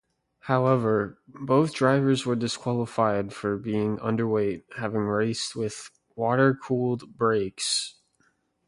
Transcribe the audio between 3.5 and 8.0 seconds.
being underweight, having raced with "water-cooled brakes".